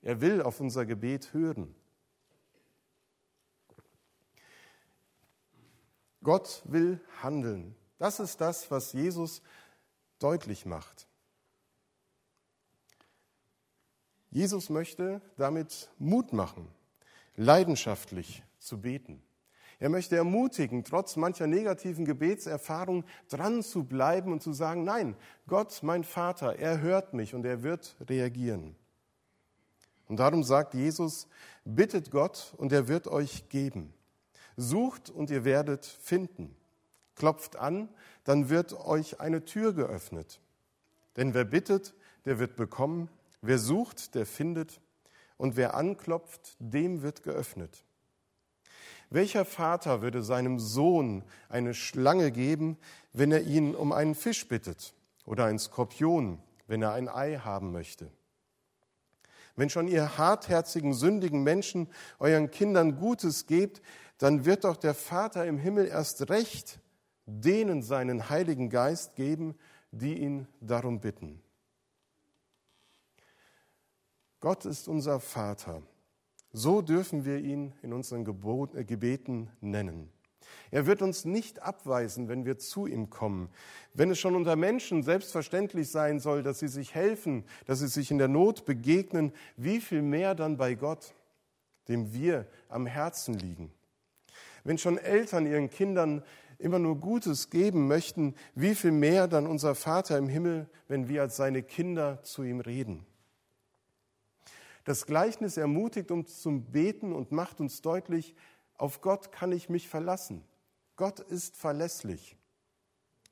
Er 0.02 0.20
will 0.20 0.42
auf 0.42 0.60
unser 0.60 0.84
Gebet 0.86 1.32
hören. 1.32 1.74
Gott 6.22 6.62
will 6.64 7.00
handeln. 7.22 7.74
Das 7.98 8.20
ist 8.20 8.40
das, 8.40 8.70
was 8.70 8.92
Jesus 8.92 9.42
deutlich 10.18 10.66
macht. 10.66 11.08
Jesus 14.30 14.68
möchte 14.68 15.22
damit 15.36 15.90
Mut 15.98 16.32
machen, 16.32 16.68
leidenschaftlich 17.38 18.42
zu 18.58 18.80
beten. 18.80 19.22
Er 19.78 19.88
möchte 19.88 20.16
ermutigen, 20.16 20.82
trotz 20.82 21.14
mancher 21.16 21.46
negativen 21.46 22.04
Gebetserfahrung 22.04 23.04
dran 23.28 23.62
zu 23.62 23.84
bleiben 23.84 24.32
und 24.32 24.42
zu 24.42 24.52
sagen, 24.52 24.82
nein, 24.82 25.16
Gott, 25.46 25.80
mein 25.82 26.02
Vater, 26.02 26.56
er 26.56 26.80
hört 26.80 27.14
mich 27.14 27.34
und 27.34 27.46
er 27.46 27.62
wird 27.62 27.96
reagieren. 28.08 28.74
Und 30.08 30.18
darum 30.18 30.42
sagt 30.42 30.74
Jesus, 30.74 31.28
bittet 31.64 32.10
Gott 32.10 32.54
und 32.56 32.72
er 32.72 32.88
wird 32.88 33.06
euch 33.06 33.48
geben. 33.50 33.94
Sucht 34.56 35.10
und 35.10 35.30
ihr 35.30 35.44
werdet 35.44 35.86
finden. 35.86 36.56
Klopft 37.14 37.56
an, 37.56 37.88
dann 38.24 38.48
wird 38.48 38.72
euch 38.72 39.20
eine 39.20 39.44
Tür 39.44 39.72
geöffnet. 39.74 40.40
Denn 41.16 41.34
wer 41.34 41.44
bittet, 41.44 41.94
der 42.24 42.40
wird 42.40 42.56
bekommen. 42.56 43.08
Wer 43.42 43.58
sucht, 43.58 44.16
der 44.16 44.26
findet. 44.26 44.80
Und 45.38 45.56
wer 45.56 45.74
anklopft, 45.74 46.56
dem 46.58 47.00
wird 47.00 47.22
geöffnet. 47.22 47.84
Welcher 49.08 49.46
Vater 49.46 50.02
würde 50.02 50.22
seinem 50.22 50.58
Sohn 50.58 51.24
eine 51.48 51.72
Schlange 51.72 52.30
geben, 52.30 52.76
wenn 53.14 53.32
er 53.32 53.42
ihn 53.42 53.74
um 53.74 53.92
einen 53.92 54.14
Fisch 54.14 54.46
bittet 54.46 54.92
oder 55.24 55.46
einen 55.46 55.58
Skorpion, 55.58 56.42
wenn 56.66 56.82
er 56.82 56.92
ein 56.92 57.08
Ei 57.08 57.38
haben 57.38 57.72
möchte? 57.72 58.10
Wenn 59.56 59.70
schon 59.70 59.88
ihr 59.88 60.18
hartherzigen, 60.18 60.92
sündigen 60.92 61.42
Menschen 61.42 61.88
euren 62.18 62.50
Kindern 62.50 62.96
Gutes 62.96 63.46
gebt, 63.46 63.80
dann 64.18 64.44
wird 64.44 64.64
doch 64.64 64.76
der 64.76 64.94
Vater 64.94 65.46
im 65.46 65.56
Himmel 65.56 65.86
erst 65.86 66.28
recht 66.28 66.78
denen 67.28 67.82
seinen 67.82 68.30
Heiligen 68.30 68.70
Geist 68.70 69.14
geben, 69.14 69.54
die 69.90 70.18
ihn 70.18 70.48
darum 70.60 71.00
bitten. 71.00 71.42
Gott 74.40 74.64
ist 74.64 74.88
unser 74.88 75.20
Vater 75.20 75.82
so 76.52 76.82
dürfen 76.82 77.24
wir 77.24 77.38
ihn 77.38 77.72
in 77.82 77.92
unseren 77.92 78.26
äh, 78.74 78.84
Gebeten 78.84 79.50
nennen. 79.60 80.10
Er 80.70 80.86
wird 80.86 81.02
uns 81.02 81.24
nicht 81.24 81.62
abweisen, 81.62 82.28
wenn 82.28 82.46
wir 82.46 82.58
zu 82.58 82.86
ihm 82.86 83.10
kommen. 83.10 83.50
Wenn 83.92 84.10
es 84.10 84.18
schon 84.18 84.34
unter 84.34 84.56
Menschen 84.56 85.02
selbstverständlich 85.02 85.90
sein 85.90 86.20
soll, 86.20 86.42
dass 86.42 86.58
sie 86.58 86.68
sich 86.68 86.94
helfen, 86.94 87.44
dass 87.66 87.80
sie 87.80 87.88
sich 87.88 88.10
in 88.10 88.18
der 88.18 88.28
Not 88.28 88.64
begegnen, 88.64 89.32
wie 89.56 89.80
viel 89.80 90.02
mehr 90.02 90.34
dann 90.34 90.56
bei 90.56 90.74
Gott, 90.74 91.14
dem 91.88 92.12
wir 92.12 92.46
am 92.68 92.86
Herzen 92.86 93.34
liegen. 93.34 93.72
Wenn 94.64 94.78
schon 94.78 94.98
Eltern 94.98 95.46
ihren 95.46 95.70
Kindern 95.70 96.22
immer 96.58 96.78
nur 96.78 96.96
Gutes 96.96 97.50
geben 97.50 97.86
möchten, 97.86 98.34
wie 98.54 98.74
viel 98.74 98.92
mehr 98.92 99.28
dann 99.28 99.46
unser 99.46 99.74
Vater 99.74 100.18
im 100.18 100.28
Himmel, 100.28 100.68
wenn 100.88 101.08
wir 101.08 101.22
als 101.22 101.36
seine 101.36 101.62
Kinder 101.62 102.22
zu 102.22 102.42
ihm 102.42 102.60
reden. 102.60 103.06
Das 104.88 105.04
Gleichnis 105.04 105.58
ermutigt 105.58 106.10
uns 106.10 106.40
zum 106.40 106.64
Beten 106.64 107.12
und 107.12 107.30
macht 107.30 107.60
uns 107.60 107.82
deutlich, 107.82 108.34
auf 108.78 109.02
Gott 109.02 109.32
kann 109.32 109.52
ich 109.52 109.68
mich 109.68 109.86
verlassen. 109.86 110.42
Gott 110.96 111.20
ist 111.20 111.58
verlässlich. 111.58 112.38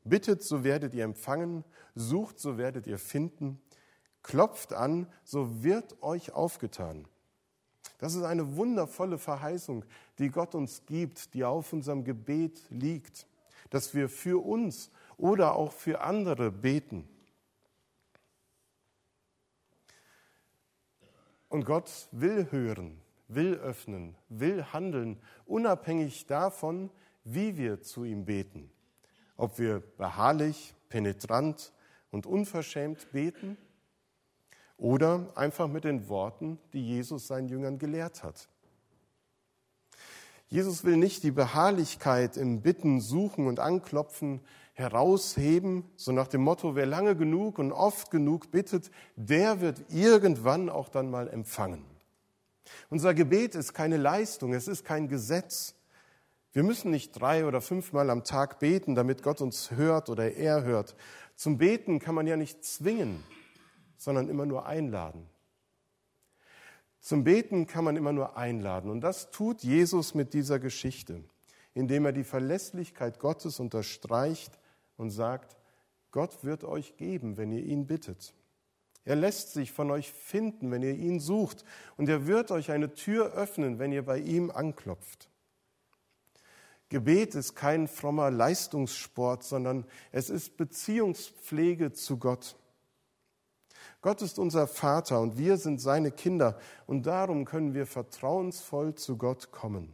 Bittet, 0.05 0.43
so 0.43 0.65
werdet 0.65 0.93
ihr 0.93 1.05
empfangen, 1.05 1.65
sucht, 1.95 2.39
so 2.39 2.59
werdet 2.59 2.87
ihr 2.87 2.99
finden, 2.99 3.59
klopft 4.23 4.75
an, 4.75 5.11
so 5.25 5.63
wird 5.63 6.03
euch 6.03 6.33
aufgetan. 6.33 7.09
Das 7.97 8.15
ist 8.15 8.25
eine 8.25 8.57
wundervolle 8.57 9.17
Verheißung, 9.17 9.87
die 10.19 10.29
Gott 10.29 10.55
uns 10.55 10.85
gibt, 10.85 11.33
die 11.33 11.43
auf 11.43 11.73
unserem 11.73 12.05
Gebet 12.05 12.61
liegt, 12.69 13.27
dass 13.71 13.95
wir 13.95 14.11
für 14.11 14.45
uns 14.45 14.91
oder 15.17 15.57
auch 15.57 15.73
für 15.73 16.03
andere 16.03 16.53
beten. 16.53 17.09
Und 21.57 21.65
Gott 21.65 22.09
will 22.13 22.49
hören, 22.51 23.01
will 23.29 23.55
öffnen, 23.55 24.15
will 24.29 24.63
handeln, 24.75 25.19
unabhängig 25.47 26.27
davon, 26.27 26.91
wie 27.25 27.57
wir 27.57 27.81
zu 27.81 28.05
ihm 28.05 28.27
beten. 28.27 28.71
Ob 29.39 29.59
wir 29.59 29.81
beharrlich, 29.81 30.75
penetrant 30.91 31.73
und 32.11 32.27
unverschämt 32.27 33.11
beten 33.11 33.57
oder 34.77 35.33
einfach 35.35 35.67
mit 35.67 35.85
den 35.85 36.11
Worten, 36.11 36.59
die 36.75 36.87
Jesus 36.87 37.27
seinen 37.27 37.49
Jüngern 37.49 37.79
gelehrt 37.79 38.23
hat. 38.23 38.51
Jesus 40.49 40.85
will 40.85 40.97
nicht 40.97 41.25
die 41.25 41.33
Beharrlichkeit 41.33 42.37
im 42.37 42.63
Bitten, 42.63 43.01
Suchen 43.01 43.47
und 43.47 43.59
Anklopfen 43.59 44.41
herausheben, 44.75 45.85
so 45.97 46.13
nach 46.13 46.29
dem 46.29 46.43
Motto, 46.43 46.77
wer 46.77 46.87
lange 46.87 47.17
genug 47.17 47.59
und 47.59 47.73
oft 47.73 48.11
genug 48.11 48.51
bittet, 48.51 48.91
der 49.17 49.61
wird 49.61 49.87
irgendwann 49.89 50.69
auch 50.69 50.89
dann 50.89 51.11
mal 51.11 51.29
empfangen. 51.29 51.85
Unser 52.91 53.15
Gebet 53.15 53.55
ist 53.55 53.73
keine 53.73 53.97
Leistung, 53.97 54.53
es 54.53 54.69
ist 54.69 54.85
kein 54.85 55.09
Gesetz. 55.09 55.75
Wir 56.53 56.63
müssen 56.63 56.91
nicht 56.91 57.13
drei 57.13 57.47
oder 57.47 57.61
fünfmal 57.61 58.11
am 58.11 58.23
Tag 58.23 58.61
beten, 58.61 58.95
damit 58.95 59.23
Gott 59.23 59.41
uns 59.41 59.73
hört 59.73 60.11
oder 60.11 60.33
er 60.33 60.63
hört. 60.63 60.95
Zum 61.35 61.59
Beten 61.59 61.99
kann 61.99 62.15
man 62.15 62.27
ja 62.27 62.37
nicht 62.37 62.65
zwingen, 62.65 63.25
sondern 63.97 64.29
immer 64.29 64.47
nur 64.47 64.67
einladen. 64.67 65.29
Zum 67.07 67.23
Beten 67.23 67.69
kann 67.69 67.85
man 67.85 67.95
immer 67.95 68.13
nur 68.13 68.37
einladen. 68.37 68.91
Und 68.91 69.01
das 69.01 69.31
tut 69.31 69.63
Jesus 69.63 70.17
mit 70.17 70.35
dieser 70.35 70.59
Geschichte, 70.59 71.23
indem 71.73 72.05
er 72.05 72.11
die 72.11 72.25
Verlässlichkeit 72.25 73.21
Gottes 73.21 73.61
unterstreicht 73.61 74.59
und 74.97 75.11
sagt, 75.11 75.57
Gott 76.11 76.43
wird 76.43 76.65
euch 76.65 76.97
geben, 76.97 77.37
wenn 77.37 77.53
ihr 77.53 77.63
ihn 77.63 77.87
bittet. 77.87 78.35
Er 79.05 79.15
lässt 79.15 79.53
sich 79.53 79.71
von 79.71 79.93
euch 79.93 80.11
finden, 80.11 80.73
wenn 80.73 80.83
ihr 80.83 80.97
ihn 80.97 81.21
sucht, 81.21 81.65
und 81.97 82.09
er 82.09 82.27
wird 82.27 82.51
euch 82.51 82.73
eine 82.73 82.93
Tür 82.93 83.35
öffnen, 83.35 83.79
wenn 83.79 83.93
ihr 83.93 84.05
bei 84.05 84.19
ihm 84.19 84.51
anklopft. 84.51 85.31
Gebet 86.89 87.37
ist 87.37 87.55
kein 87.55 87.87
frommer 87.87 88.33
Leistungssport, 88.33 89.45
sondern 89.45 89.87
es 90.11 90.29
ist 90.29 90.57
Beziehungspflege 90.57 91.93
zu 91.93 92.19
Gott. 92.19 92.57
Gott 94.03 94.23
ist 94.23 94.39
unser 94.39 94.67
Vater 94.67 95.21
und 95.21 95.39
wir 95.39 95.57
sind 95.57 95.81
seine 95.81 96.11
Kinder 96.11 96.59
und 96.87 97.07
darum 97.07 97.45
können 97.45 97.75
wir 97.75 97.87
vertrauensvoll 97.87 98.95
zu 98.95 99.17
Gott 99.17 99.51
kommen. 99.51 99.93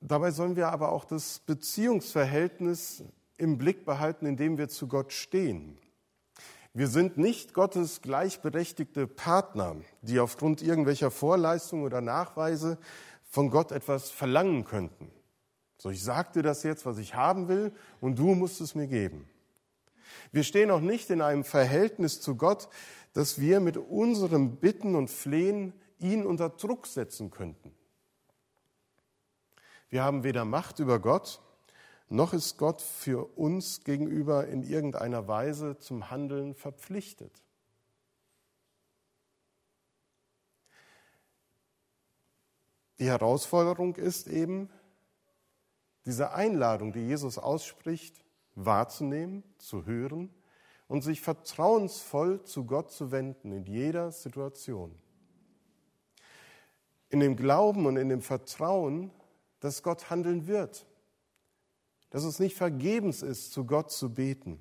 Dabei 0.00 0.30
sollen 0.30 0.56
wir 0.56 0.68
aber 0.68 0.92
auch 0.92 1.04
das 1.04 1.40
Beziehungsverhältnis 1.40 3.02
im 3.38 3.58
Blick 3.58 3.84
behalten, 3.84 4.26
in 4.26 4.36
dem 4.36 4.58
wir 4.58 4.68
zu 4.68 4.88
Gott 4.88 5.12
stehen. 5.12 5.78
Wir 6.74 6.88
sind 6.88 7.16
nicht 7.16 7.54
Gottes 7.54 8.02
gleichberechtigte 8.02 9.06
Partner, 9.06 9.76
die 10.02 10.20
aufgrund 10.20 10.60
irgendwelcher 10.60 11.10
Vorleistungen 11.10 11.84
oder 11.84 12.02
Nachweise 12.02 12.78
von 13.24 13.50
Gott 13.50 13.72
etwas 13.72 14.10
verlangen 14.10 14.64
könnten. 14.64 15.10
So, 15.78 15.90
ich 15.90 16.02
sag 16.02 16.32
dir 16.34 16.42
das 16.42 16.62
jetzt, 16.62 16.86
was 16.86 16.98
ich 16.98 17.14
haben 17.14 17.48
will, 17.48 17.72
und 18.00 18.18
du 18.18 18.34
musst 18.34 18.60
es 18.60 18.74
mir 18.74 18.86
geben. 18.86 19.28
Wir 20.32 20.44
stehen 20.44 20.70
auch 20.70 20.80
nicht 20.80 21.10
in 21.10 21.20
einem 21.20 21.44
Verhältnis 21.44 22.20
zu 22.20 22.36
Gott, 22.36 22.68
dass 23.12 23.40
wir 23.40 23.60
mit 23.60 23.76
unserem 23.76 24.56
Bitten 24.56 24.94
und 24.94 25.08
Flehen 25.08 25.72
ihn 25.98 26.26
unter 26.26 26.50
Druck 26.50 26.86
setzen 26.86 27.30
könnten. 27.30 27.74
Wir 29.88 30.02
haben 30.02 30.24
weder 30.24 30.44
Macht 30.44 30.78
über 30.80 30.98
Gott, 30.98 31.40
noch 32.08 32.32
ist 32.32 32.58
Gott 32.58 32.82
für 32.82 33.36
uns 33.36 33.82
gegenüber 33.82 34.46
in 34.46 34.62
irgendeiner 34.62 35.26
Weise 35.28 35.78
zum 35.78 36.10
Handeln 36.10 36.54
verpflichtet. 36.54 37.42
Die 42.98 43.06
Herausforderung 43.06 43.96
ist 43.96 44.26
eben, 44.28 44.70
diese 46.06 46.32
Einladung, 46.32 46.92
die 46.92 47.06
Jesus 47.06 47.36
ausspricht, 47.36 48.25
wahrzunehmen, 48.56 49.44
zu 49.58 49.86
hören 49.86 50.34
und 50.88 51.02
sich 51.02 51.20
vertrauensvoll 51.20 52.42
zu 52.42 52.64
Gott 52.64 52.90
zu 52.90 53.12
wenden 53.12 53.52
in 53.52 53.64
jeder 53.64 54.10
Situation. 54.10 54.94
In 57.08 57.20
dem 57.20 57.36
Glauben 57.36 57.86
und 57.86 57.96
in 57.96 58.08
dem 58.08 58.22
Vertrauen, 58.22 59.12
dass 59.60 59.82
Gott 59.82 60.10
handeln 60.10 60.46
wird, 60.46 60.86
dass 62.10 62.24
es 62.24 62.40
nicht 62.40 62.56
vergebens 62.56 63.22
ist, 63.22 63.52
zu 63.52 63.64
Gott 63.64 63.90
zu 63.90 64.12
beten. 64.12 64.60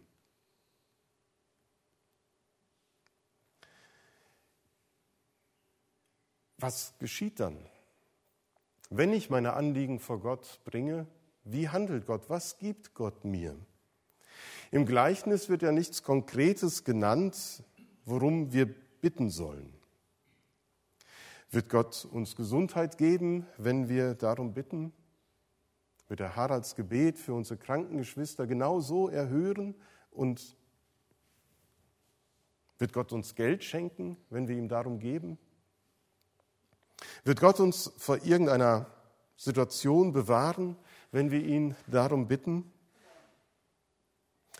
Was 6.57 6.97
geschieht 6.99 7.39
dann? 7.39 7.57
Wenn 8.89 9.13
ich 9.13 9.29
meine 9.29 9.53
Anliegen 9.53 9.99
vor 9.99 10.19
Gott 10.19 10.61
bringe, 10.63 11.07
wie 11.43 11.69
handelt 11.69 12.05
Gott? 12.05 12.29
Was 12.29 12.57
gibt 12.57 12.93
Gott 12.93 13.23
mir? 13.25 13.57
Im 14.75 14.85
Gleichnis 14.85 15.47
wird 15.47 15.61
ja 15.61 15.71
nichts 15.71 16.03
Konkretes 16.03 16.83
genannt, 16.83 17.63
worum 18.03 18.51
wir 18.51 18.65
bitten 18.99 19.29
sollen. 19.29 19.73
Wird 21.49 21.69
Gott 21.69 22.03
uns 22.11 22.35
Gesundheit 22.35 22.97
geben, 22.97 23.47
wenn 23.57 23.87
wir 23.87 24.15
darum 24.15 24.53
bitten? 24.53 24.91
Wird 26.09 26.19
er 26.19 26.35
Haralds 26.35 26.75
Gebet 26.75 27.17
für 27.17 27.33
unsere 27.33 27.57
kranken 27.57 27.95
Geschwister 27.95 28.47
genauso 28.47 29.07
erhören 29.07 29.75
und 30.11 30.57
wird 32.77 32.91
Gott 32.91 33.13
uns 33.13 33.35
Geld 33.35 33.63
schenken, 33.63 34.17
wenn 34.29 34.49
wir 34.49 34.57
ihm 34.57 34.67
darum 34.67 34.99
geben? 34.99 35.37
Wird 37.23 37.39
Gott 37.39 37.61
uns 37.61 37.93
vor 37.95 38.25
irgendeiner 38.25 38.87
Situation 39.37 40.11
bewahren, 40.11 40.75
wenn 41.13 41.31
wir 41.31 41.45
ihn 41.45 41.77
darum 41.87 42.27
bitten? 42.27 42.73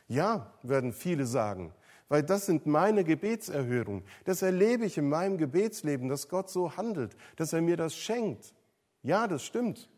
Ja, 0.08 0.54
werden 0.62 0.94
viele 0.94 1.26
sagen, 1.26 1.74
weil 2.10 2.24
das 2.24 2.46
sind 2.46 2.66
meine 2.66 3.04
Gebetserhörungen. 3.04 4.04
Das 4.26 4.42
erlebe 4.42 4.86
ich 4.86 4.98
in 4.98 5.10
meinem 5.10 5.38
Gebetsleben, 5.38 6.10
dass 6.10 6.30
Gott 6.30 6.50
so 6.50 6.78
handelt, 6.78 7.16
dass 7.36 7.54
er 7.54 7.62
mir 7.62 7.78
das 7.78 7.96
schenkt. 7.96 8.54
Ja, 9.02 9.28
das 9.28 9.44
stimmt. 9.44 9.90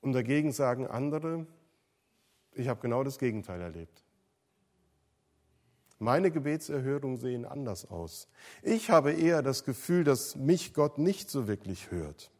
Und 0.00 0.12
dagegen 0.12 0.52
sagen 0.52 0.86
andere, 0.86 1.46
ich 2.52 2.68
habe 2.68 2.80
genau 2.80 3.04
das 3.04 3.18
Gegenteil 3.18 3.60
erlebt. 3.60 4.04
Meine 5.98 6.32
Gebetserhörungen 6.32 7.16
sehen 7.16 7.44
anders 7.44 7.88
aus. 7.88 8.28
Ich 8.62 8.90
habe 8.90 9.12
eher 9.12 9.40
das 9.40 9.64
Gefühl, 9.64 10.02
dass 10.02 10.34
mich 10.34 10.74
Gott 10.74 10.98
nicht 10.98 11.30
so 11.30 11.46
wirklich 11.46 11.92
hört. 11.92 12.32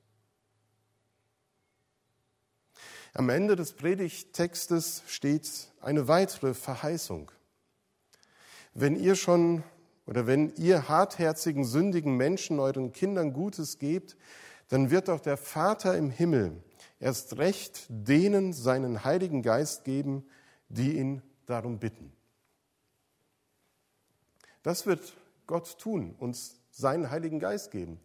Am 3.15 3.29
Ende 3.29 3.57
des 3.57 3.73
Predigttextes 3.73 5.03
steht 5.07 5.69
eine 5.83 6.09
weitere 6.09 6.55
Verheißung. 6.55 7.31
Wenn 8.73 8.97
ihr 8.97 9.17
schon 9.17 9.63
oder 10.07 10.27
wenn 10.27 10.55
ihr 10.57 10.89
hartherzigen, 10.89 11.65
sündigen 11.65 12.17
Menschen 12.17 12.59
euren 12.59 12.93
Kindern 12.93 13.35
Gutes 13.35 13.79
gebt, 13.79 14.17
dann 14.69 14.91
wird 14.91 15.11
auch 15.11 15.21
der 15.21 15.37
Vater 15.37 15.97
im 15.97 16.11
Himmel 16.11 16.63
erst 16.99 17.37
recht 17.37 17.85
denen 17.89 18.55
seinen 18.55 19.05
Heiligen 19.05 19.43
Geist 19.43 19.85
geben, 19.85 20.25
die 20.71 20.97
ihn 20.97 21.21
darum 21.45 21.79
bitten. 21.79 22.13
Das 24.63 24.87
wird 24.87 25.13
Gott 25.47 25.79
tun, 25.79 26.15
uns 26.19 26.55
seinen 26.71 27.11
Heiligen 27.11 27.41
Geist 27.41 27.71
geben. 27.73 28.01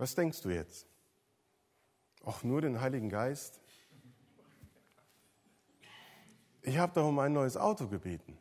Was 0.00 0.14
denkst 0.14 0.42
du 0.42 0.48
jetzt? 0.48 0.86
Auch 2.24 2.42
nur 2.42 2.60
den 2.60 2.80
Heiligen 2.80 3.08
Geist? 3.08 3.60
Ich 6.62 6.78
habe 6.78 6.92
doch 6.94 7.06
um 7.06 7.18
ein 7.18 7.32
neues 7.32 7.56
Auto 7.56 7.86
gebeten. 7.86 8.36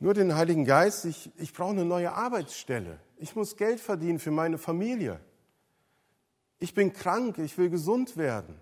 Nur 0.00 0.14
den 0.14 0.34
Heiligen 0.34 0.64
Geist, 0.64 1.04
ich, 1.04 1.30
ich 1.36 1.52
brauche 1.52 1.70
eine 1.70 1.84
neue 1.84 2.12
Arbeitsstelle. 2.12 2.98
Ich 3.16 3.36
muss 3.36 3.56
Geld 3.56 3.80
verdienen 3.80 4.18
für 4.18 4.32
meine 4.32 4.58
Familie 4.58 5.20
ich 6.64 6.72
bin 6.72 6.94
krank, 6.94 7.36
ich 7.38 7.58
will 7.58 7.68
gesund 7.68 8.16
werden. 8.16 8.58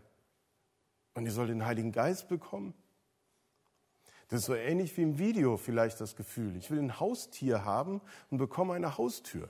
Und 1.15 1.25
ich 1.25 1.33
soll 1.33 1.47
den 1.47 1.65
Heiligen 1.65 1.93
Geist 1.93 2.29
bekommen. 2.29 2.75
Das 4.29 4.41
ist 4.41 4.47
so 4.47 4.55
ähnlich 4.55 4.97
wie 4.97 5.03
im 5.03 5.19
Video 5.19 5.57
vielleicht 5.57 6.01
das 6.01 6.17
Gefühl. 6.17 6.57
Ich 6.57 6.71
will 6.71 6.81
ein 6.81 6.99
Haustier 6.99 7.65
haben 7.65 8.01
und 8.31 8.39
bekomme 8.39 8.75
eine 8.75 8.99
Haustür. 8.99 9.49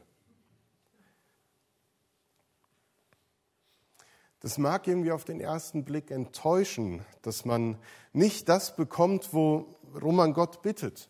Das 4.43 4.59
mag 4.59 4.89
irgendwie 4.89 5.13
auf 5.13 5.25
den 5.25 5.41
ersten 5.41 5.85
Blick 5.85 6.11
enttäuschen, 6.11 7.05
dass 7.23 7.45
man 7.45 7.79
nicht 8.13 8.49
das 8.49 8.75
bekommt, 8.75 9.33
worum 9.33 10.17
man 10.17 10.33
Gott 10.33 10.63
bittet. 10.63 11.09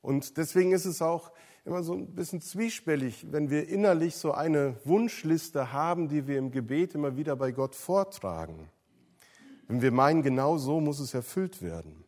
Und 0.00 0.38
deswegen 0.38 0.72
ist 0.72 0.86
es 0.86 1.02
auch 1.02 1.30
immer 1.66 1.82
so 1.82 1.92
ein 1.92 2.14
bisschen 2.14 2.40
zwiespällig, 2.40 3.26
wenn 3.30 3.50
wir 3.50 3.68
innerlich 3.68 4.16
so 4.16 4.32
eine 4.32 4.76
Wunschliste 4.84 5.72
haben, 5.72 6.08
die 6.08 6.26
wir 6.26 6.38
im 6.38 6.50
Gebet 6.50 6.94
immer 6.94 7.18
wieder 7.18 7.36
bei 7.36 7.52
Gott 7.52 7.74
vortragen. 7.74 8.70
Wenn 9.68 9.82
wir 9.82 9.92
meinen, 9.92 10.22
genau 10.22 10.56
so 10.56 10.80
muss 10.80 11.00
es 11.00 11.12
erfüllt 11.12 11.60
werden. 11.60 12.04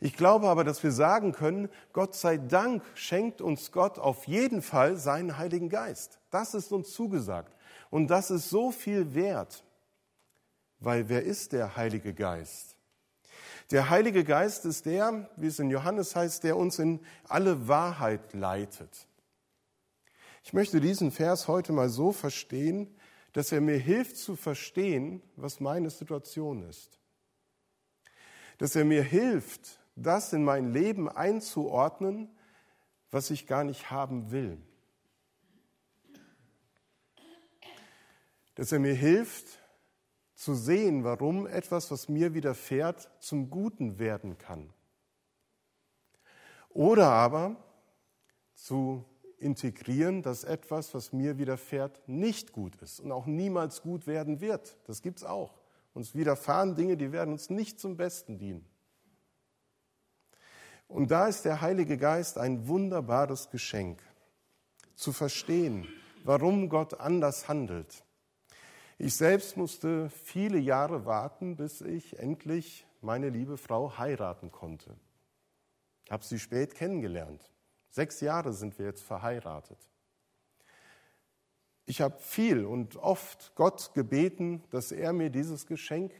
Ich 0.00 0.16
glaube 0.16 0.48
aber, 0.48 0.64
dass 0.64 0.82
wir 0.82 0.92
sagen 0.92 1.30
können, 1.30 1.68
Gott 1.92 2.14
sei 2.14 2.38
Dank 2.38 2.82
schenkt 2.94 3.40
uns 3.40 3.70
Gott 3.70 3.98
auf 4.00 4.26
jeden 4.26 4.62
Fall 4.62 4.96
seinen 4.96 5.38
Heiligen 5.38 5.68
Geist. 5.68 6.18
Das 6.30 6.54
ist 6.54 6.72
uns 6.72 6.92
zugesagt. 6.92 7.56
Und 7.90 8.08
das 8.08 8.30
ist 8.30 8.50
so 8.50 8.70
viel 8.70 9.14
wert. 9.14 9.64
Weil 10.80 11.08
wer 11.08 11.22
ist 11.24 11.52
der 11.52 11.76
Heilige 11.76 12.14
Geist? 12.14 12.76
Der 13.70 13.90
Heilige 13.90 14.24
Geist 14.24 14.64
ist 14.64 14.86
der, 14.86 15.28
wie 15.36 15.48
es 15.48 15.58
in 15.58 15.70
Johannes 15.70 16.16
heißt, 16.16 16.44
der 16.44 16.56
uns 16.56 16.78
in 16.78 17.00
alle 17.28 17.68
Wahrheit 17.68 18.32
leitet. 18.32 19.06
Ich 20.42 20.54
möchte 20.54 20.80
diesen 20.80 21.10
Vers 21.10 21.48
heute 21.48 21.72
mal 21.72 21.90
so 21.90 22.12
verstehen, 22.12 22.94
dass 23.32 23.52
er 23.52 23.60
mir 23.60 23.76
hilft 23.76 24.16
zu 24.16 24.36
verstehen, 24.36 25.22
was 25.36 25.60
meine 25.60 25.90
Situation 25.90 26.62
ist. 26.62 26.98
Dass 28.56 28.74
er 28.74 28.86
mir 28.86 29.02
hilft, 29.02 29.78
das 29.94 30.32
in 30.32 30.44
mein 30.44 30.72
Leben 30.72 31.08
einzuordnen, 31.08 32.30
was 33.10 33.30
ich 33.30 33.46
gar 33.46 33.64
nicht 33.64 33.90
haben 33.90 34.30
will. 34.30 34.58
Dass 38.58 38.72
er 38.72 38.80
mir 38.80 38.94
hilft, 38.94 39.60
zu 40.34 40.52
sehen, 40.56 41.04
warum 41.04 41.46
etwas, 41.46 41.92
was 41.92 42.08
mir 42.08 42.34
widerfährt, 42.34 43.08
zum 43.20 43.50
Guten 43.50 44.00
werden 44.00 44.36
kann. 44.36 44.72
Oder 46.68 47.06
aber 47.06 47.54
zu 48.54 49.04
integrieren, 49.38 50.22
dass 50.22 50.42
etwas, 50.42 50.92
was 50.92 51.12
mir 51.12 51.38
widerfährt, 51.38 52.02
nicht 52.08 52.50
gut 52.50 52.74
ist 52.82 52.98
und 52.98 53.12
auch 53.12 53.26
niemals 53.26 53.80
gut 53.80 54.08
werden 54.08 54.40
wird. 54.40 54.76
Das 54.88 55.02
gibt 55.02 55.18
es 55.18 55.24
auch. 55.24 55.60
Uns 55.94 56.16
widerfahren 56.16 56.74
Dinge, 56.74 56.96
die 56.96 57.12
werden 57.12 57.34
uns 57.34 57.50
nicht 57.50 57.78
zum 57.78 57.96
Besten 57.96 58.38
dienen. 58.38 58.66
Und 60.88 61.12
da 61.12 61.28
ist 61.28 61.44
der 61.44 61.60
Heilige 61.60 61.96
Geist 61.96 62.38
ein 62.38 62.66
wunderbares 62.66 63.50
Geschenk, 63.50 64.02
zu 64.96 65.12
verstehen, 65.12 65.86
warum 66.24 66.68
Gott 66.68 66.98
anders 66.98 67.46
handelt 67.46 68.02
ich 68.98 69.14
selbst 69.14 69.56
musste 69.56 70.10
viele 70.10 70.58
Jahre 70.58 71.06
warten, 71.06 71.56
bis 71.56 71.80
ich 71.80 72.18
endlich 72.18 72.86
meine 73.00 73.28
liebe 73.30 73.56
Frau 73.56 73.96
heiraten 73.96 74.50
konnte. 74.50 74.96
Ich 76.04 76.10
habe 76.10 76.24
sie 76.24 76.38
spät 76.38 76.74
kennengelernt. 76.74 77.52
Sechs 77.90 78.20
Jahre 78.20 78.52
sind 78.52 78.78
wir 78.78 78.86
jetzt 78.86 79.02
verheiratet. 79.02 79.78
Ich 81.86 82.00
habe 82.00 82.18
viel 82.18 82.66
und 82.66 82.96
oft 82.96 83.54
Gott 83.54 83.92
gebeten, 83.94 84.62
dass 84.70 84.92
er 84.92 85.12
mir 85.12 85.30
dieses 85.30 85.66
Geschenk 85.66 86.12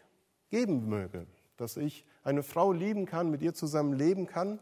geben 0.49 0.89
möge, 0.89 1.27
dass 1.57 1.77
ich 1.77 2.07
eine 2.23 2.43
Frau 2.43 2.73
lieben 2.73 3.07
kann, 3.07 3.31
mit 3.31 3.43
ihr 3.43 3.55
zusammen 3.55 3.93
leben 3.93 4.27
kann. 4.27 4.61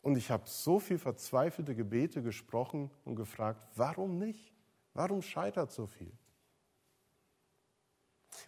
Und 0.00 0.16
ich 0.16 0.30
habe 0.30 0.44
so 0.46 0.80
viel 0.80 0.98
verzweifelte 0.98 1.74
Gebete 1.74 2.22
gesprochen 2.22 2.90
und 3.04 3.16
gefragt, 3.16 3.64
warum 3.76 4.18
nicht? 4.18 4.52
Warum 4.94 5.22
scheitert 5.22 5.70
so 5.70 5.86
viel? 5.86 6.12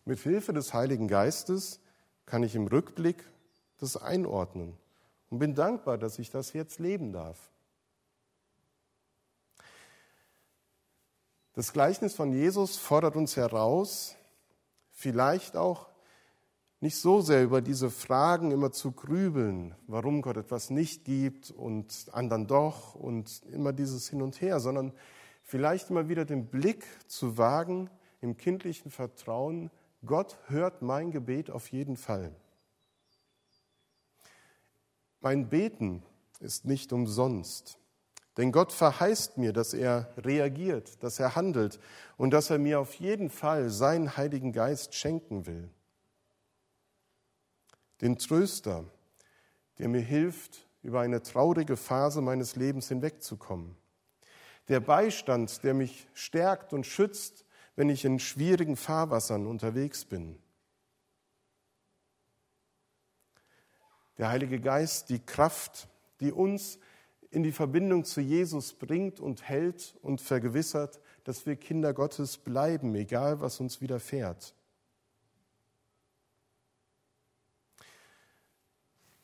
Mit 0.04 0.18
Hilfe 0.20 0.52
des 0.52 0.74
Heiligen 0.74 1.08
Geistes 1.08 1.80
kann 2.26 2.42
ich 2.42 2.54
im 2.54 2.66
Rückblick 2.66 3.24
das 3.78 3.96
einordnen 3.96 4.76
und 5.30 5.38
bin 5.38 5.54
dankbar, 5.54 5.98
dass 5.98 6.18
ich 6.18 6.30
das 6.30 6.52
jetzt 6.52 6.78
leben 6.78 7.12
darf. 7.12 7.50
Das 11.54 11.72
Gleichnis 11.72 12.14
von 12.14 12.32
Jesus 12.32 12.76
fordert 12.76 13.16
uns 13.16 13.36
heraus, 13.36 14.16
vielleicht 14.92 15.56
auch 15.56 15.88
nicht 16.80 16.96
so 16.96 17.20
sehr 17.20 17.42
über 17.42 17.60
diese 17.60 17.90
Fragen 17.90 18.52
immer 18.52 18.72
zu 18.72 18.92
grübeln, 18.92 19.74
warum 19.86 20.22
Gott 20.22 20.38
etwas 20.38 20.70
nicht 20.70 21.04
gibt 21.04 21.50
und 21.50 22.06
anderen 22.12 22.46
doch 22.46 22.94
und 22.94 23.42
immer 23.52 23.72
dieses 23.72 24.08
Hin 24.08 24.22
und 24.22 24.40
Her, 24.40 24.60
sondern 24.60 24.92
vielleicht 25.42 25.90
immer 25.90 26.08
wieder 26.08 26.24
den 26.24 26.46
Blick 26.46 26.86
zu 27.06 27.36
wagen 27.36 27.90
im 28.22 28.36
kindlichen 28.36 28.90
Vertrauen, 28.90 29.70
Gott 30.04 30.38
hört 30.46 30.82
mein 30.82 31.10
Gebet 31.10 31.50
auf 31.50 31.70
jeden 31.70 31.96
Fall. 31.96 32.34
Mein 35.20 35.48
Beten 35.48 36.02
ist 36.38 36.64
nicht 36.64 36.92
umsonst, 36.92 37.78
denn 38.36 38.52
Gott 38.52 38.72
verheißt 38.72 39.36
mir, 39.36 39.52
dass 39.52 39.74
er 39.74 40.10
reagiert, 40.16 41.02
dass 41.02 41.20
er 41.20 41.36
handelt 41.36 41.78
und 42.16 42.30
dass 42.30 42.48
er 42.48 42.58
mir 42.58 42.80
auf 42.80 42.94
jeden 42.94 43.28
Fall 43.28 43.68
seinen 43.68 44.16
Heiligen 44.16 44.52
Geist 44.52 44.94
schenken 44.94 45.46
will. 45.46 45.68
den 48.00 48.18
Tröster, 48.18 48.84
der 49.78 49.88
mir 49.88 50.00
hilft, 50.00 50.66
über 50.82 51.00
eine 51.00 51.22
traurige 51.22 51.76
Phase 51.76 52.22
meines 52.22 52.56
Lebens 52.56 52.88
hinwegzukommen. 52.88 53.76
Der 54.68 54.80
Beistand, 54.80 55.62
der 55.62 55.74
mich 55.74 56.08
stärkt 56.14 56.72
und 56.72 56.86
schützt, 56.86 57.44
wenn 57.76 57.88
ich 57.88 58.04
in 58.04 58.18
schwierigen 58.18 58.76
Fahrwassern 58.76 59.46
unterwegs 59.46 60.04
bin. 60.04 60.38
Der 64.18 64.28
Heilige 64.28 64.60
Geist, 64.60 65.08
die 65.08 65.20
Kraft, 65.20 65.88
die 66.20 66.32
uns 66.32 66.78
in 67.30 67.42
die 67.42 67.52
Verbindung 67.52 68.04
zu 68.04 68.20
Jesus 68.20 68.72
bringt 68.72 69.20
und 69.20 69.48
hält 69.48 69.94
und 70.02 70.20
vergewissert, 70.20 71.00
dass 71.24 71.46
wir 71.46 71.56
Kinder 71.56 71.94
Gottes 71.94 72.38
bleiben, 72.38 72.94
egal 72.94 73.40
was 73.40 73.60
uns 73.60 73.80
widerfährt. 73.80 74.54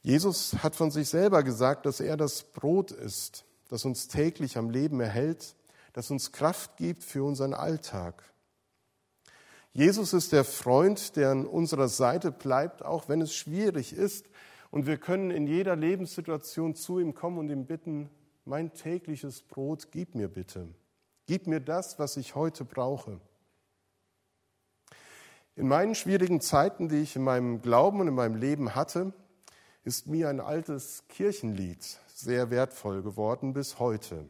Jesus 0.03 0.55
hat 0.63 0.77
von 0.77 0.93
sich 0.93 1.09
selber 1.09 1.43
gesagt, 1.43 1.85
dass 1.85 1.99
er 1.99 2.17
das 2.17 2.45
Brot 2.45 2.93
ist, 2.93 3.45
das 3.69 3.85
uns 3.85 4.07
täglich 4.07 4.57
am 4.57 4.71
Leben 4.71 5.01
erhält, 5.01 5.57
das 5.95 6.13
uns 6.13 6.31
Kraft 6.31 6.77
gibt 6.77 7.03
für 7.03 7.25
unseren 7.25 7.55
Alltag. 7.55 8.23
Jesus 9.77 10.15
ist 10.15 10.33
der 10.33 10.45
Freund, 10.45 11.17
der 11.17 11.33
an 11.33 11.45
unserer 11.45 11.89
Seite 11.89 12.33
bleibt, 12.33 12.83
auch 12.83 13.11
wenn 13.11 13.21
es 13.21 13.35
schwierig 13.35 13.93
ist. 13.93 14.25
Und 14.71 14.87
wir 14.87 14.97
können 14.97 15.31
in 15.31 15.47
jeder 15.47 15.77
Lebenssituation 15.77 16.75
zu 16.75 16.99
ihm 16.99 17.13
kommen 17.13 17.37
und 17.37 17.51
ihm 17.51 17.67
bitten, 17.67 18.09
mein 18.47 18.73
tägliches 18.73 19.43
Brot 19.43 19.93
gib 19.93 20.15
mir 20.15 20.29
bitte. 20.29 20.67
Gib 21.27 21.47
mir 21.47 21.61
das, 21.61 21.99
was 21.99 22.17
ich 22.17 22.35
heute 22.35 22.65
brauche. 22.65 23.21
In 25.57 25.69
meinen 25.69 25.95
schwierigen 25.95 26.41
Zeiten, 26.41 26.89
die 26.89 27.03
ich 27.03 27.15
in 27.15 27.23
meinem 27.23 27.61
Glauben 27.61 28.01
und 28.01 28.09
in 28.09 28.15
meinem 28.15 28.37
Leben 28.37 28.75
hatte, 28.75 29.13
ist 29.85 30.07
mir 30.07 30.31
ein 30.31 30.41
altes 30.41 31.05
Kirchenlied 31.11 31.85
sehr 32.15 32.49
wertvoll 32.49 33.03
geworden 33.03 33.53
bis 33.53 33.79
heute. 33.79 34.27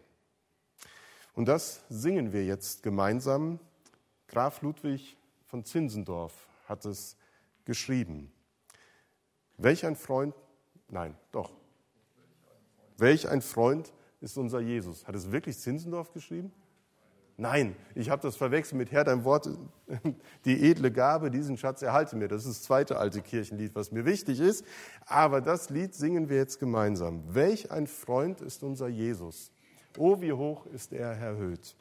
Und 1.35 1.47
das 1.47 1.85
singen 1.89 2.33
wir 2.33 2.45
jetzt 2.45 2.83
gemeinsam. 2.83 3.61
Graf 4.27 4.61
Ludwig 4.63 5.17
von 5.47 5.65
Zinsendorf 5.65 6.49
hat 6.67 6.85
es 6.85 7.17
geschrieben. 7.65 8.33
Welch 9.57 9.87
ein 9.87 9.97
Freund, 9.97 10.35
nein, 10.89 11.17
doch. 11.33 11.53
Welch 12.99 13.29
ein 13.29 13.43
Freund 13.43 13.93
ist 14.21 14.37
unser 14.39 14.61
Jesus. 14.61 15.07
Hat 15.07 15.15
es 15.15 15.31
wirklich 15.31 15.59
Zinsendorf 15.59 16.13
geschrieben? 16.13 16.53
Nein, 17.39 17.77
ich 17.95 18.09
habe 18.09 18.23
das 18.23 18.35
verwechselt 18.35 18.79
mit 18.79 18.91
Herr, 18.93 19.05
dein 19.05 19.23
Wort, 19.25 19.47
die 20.47 20.71
edle 20.71 20.91
Gabe, 20.91 21.31
diesen 21.31 21.59
Schatz 21.59 21.83
erhalte 21.83 22.17
mir. 22.17 22.29
Das 22.29 22.47
ist 22.47 22.61
das 22.61 22.63
zweite 22.63 22.97
alte 22.99 23.21
Kirchenlied, 23.21 23.75
was 23.75 23.93
mir 23.93 24.07
wichtig 24.07 24.41
ist. 24.41 24.65
Aber 25.05 25.43
das 25.43 25.69
Lied 25.69 25.95
singen 25.95 26.31
wir 26.31 26.39
jetzt 26.39 26.59
gemeinsam. 26.59 27.23
Welch 27.35 27.71
ein 27.71 27.87
Freund 27.87 28.41
ist 28.41 28.63
unser 28.63 28.89
Jesus. 28.89 29.53
Oh, 29.99 30.21
wie 30.23 30.33
hoch 30.33 30.65
ist 30.67 30.95
er 30.95 31.13
erhöht. 31.13 31.77